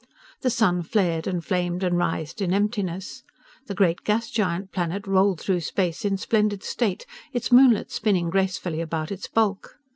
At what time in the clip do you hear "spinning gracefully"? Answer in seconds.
7.93-8.81